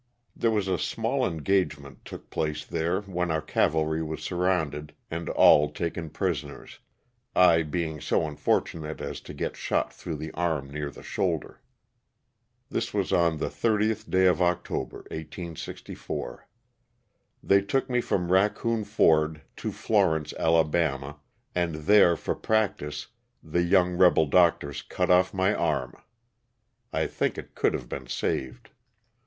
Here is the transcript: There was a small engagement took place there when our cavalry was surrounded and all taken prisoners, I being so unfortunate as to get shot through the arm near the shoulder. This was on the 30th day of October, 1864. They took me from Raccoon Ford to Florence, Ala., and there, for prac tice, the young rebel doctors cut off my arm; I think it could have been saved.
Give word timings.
There 0.35 0.49
was 0.49 0.67
a 0.67 0.79
small 0.79 1.27
engagement 1.27 2.05
took 2.05 2.31
place 2.31 2.65
there 2.65 3.01
when 3.01 3.29
our 3.29 3.39
cavalry 3.39 4.01
was 4.01 4.23
surrounded 4.23 4.95
and 5.11 5.29
all 5.29 5.69
taken 5.71 6.09
prisoners, 6.09 6.79
I 7.35 7.61
being 7.61 8.01
so 8.01 8.25
unfortunate 8.27 8.99
as 8.99 9.21
to 9.21 9.35
get 9.35 9.55
shot 9.55 9.93
through 9.93 10.15
the 10.15 10.31
arm 10.31 10.71
near 10.71 10.89
the 10.89 11.03
shoulder. 11.03 11.61
This 12.67 12.95
was 12.95 13.13
on 13.13 13.37
the 13.37 13.45
30th 13.45 14.09
day 14.09 14.25
of 14.25 14.41
October, 14.41 15.03
1864. 15.11 16.47
They 17.43 17.61
took 17.61 17.87
me 17.87 18.01
from 18.01 18.31
Raccoon 18.31 18.85
Ford 18.85 19.43
to 19.57 19.71
Florence, 19.71 20.33
Ala., 20.39 21.19
and 21.53 21.75
there, 21.75 22.15
for 22.15 22.33
prac 22.33 22.77
tice, 22.79 23.05
the 23.43 23.61
young 23.61 23.95
rebel 23.95 24.25
doctors 24.25 24.81
cut 24.81 25.11
off 25.11 25.31
my 25.31 25.53
arm; 25.53 25.93
I 26.91 27.05
think 27.05 27.37
it 27.37 27.53
could 27.53 27.75
have 27.75 27.87
been 27.87 28.07
saved. 28.07 28.71